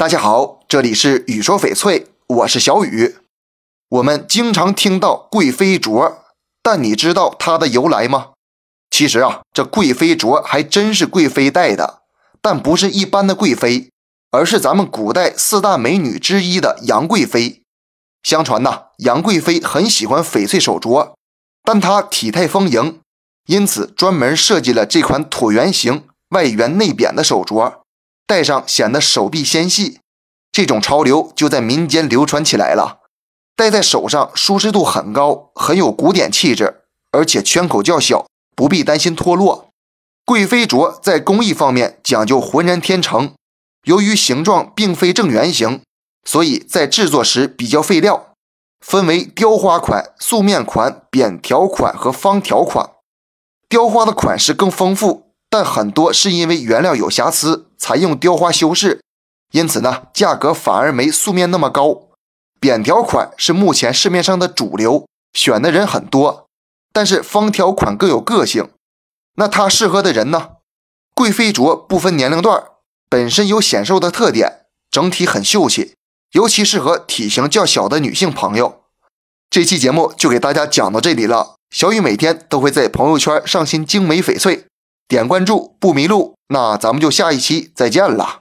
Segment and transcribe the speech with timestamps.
[0.00, 3.18] 大家好，这里是雨说翡翠，我是小雨。
[3.90, 6.14] 我们经常听到贵妃镯，
[6.62, 8.28] 但你知道它的由来吗？
[8.90, 12.00] 其实啊，这贵妃镯还真是贵妃戴的，
[12.40, 13.90] 但不是一般的贵妃，
[14.30, 17.60] 而是咱们古代四大美女之一的杨贵妃。
[18.22, 21.12] 相传呐，杨贵妃很喜欢翡翠手镯，
[21.62, 23.00] 但她体态丰盈，
[23.48, 27.74] 因此专门设计了这款椭圆形、外圆内扁的手镯。
[28.30, 29.98] 戴上显得手臂纤细，
[30.52, 33.00] 这种潮流就在民间流传起来了。
[33.56, 39.70] 戴在手上舒适度很高，很有古典气质，而且圈口较小，不必担心脱落。
[40.24, 43.34] 贵妃镯在工艺方面讲究浑然天成，
[43.82, 45.80] 由于形状并非正圆形，
[46.24, 48.28] 所以在制作时比较费料，
[48.78, 52.90] 分为雕花款、素面款、扁条款和方条款。
[53.68, 55.26] 雕花的款式更丰富。
[55.52, 59.00] 但很多是因为原料有瑕疵，采用雕花修饰，
[59.52, 62.10] 因此呢，价格反而没素面那么高。
[62.60, 66.46] 扁条款是目前市面上的主流，选的人很多，
[66.92, 68.68] 但是方条款更有个性。
[69.36, 70.50] 那它适合的人呢？
[71.14, 72.62] 贵妃镯不分年龄段，
[73.08, 75.94] 本身有显瘦的特点，整体很秀气，
[76.32, 78.82] 尤其适合体型较小的女性朋友。
[79.48, 81.56] 这期节目就给大家讲到这里了。
[81.70, 84.66] 小雨每天都会在朋友圈上新精美翡翠。
[85.10, 88.39] 点关注不迷路，那咱们就下一期再见了。